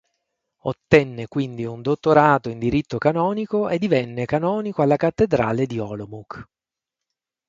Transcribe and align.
Ottenne 0.63 1.27
quindi 1.27 1.63
un 1.65 1.83
dottorato 1.83 2.49
in 2.49 2.57
diritto 2.57 2.97
canonico 2.97 3.69
e 3.69 3.77
divenne 3.77 4.25
canonico 4.25 4.81
alla 4.81 4.95
cattedrale 4.95 5.67
di 5.67 5.77
Olomouc. 5.77 6.43